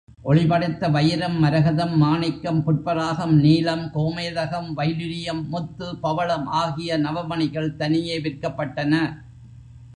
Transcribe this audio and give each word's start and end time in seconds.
ஒளிபடைத்த 0.23 0.91
வயிரம், 0.91 1.43
மரகதம், 1.43 1.93
மாணிக்கம், 1.97 2.59
புட்பராகம், 2.65 3.33
நீலம், 3.39 3.91
கோமேதகம், 3.93 4.69
வைடுரியம், 4.77 5.43
முத்து, 5.47 5.87
பவளம் 6.01 6.45
ஆகிய 6.45 6.99
நவமணிகள் 6.99 7.75
தனியே 7.75 8.19
விற்கப்பட்டன. 8.19 9.23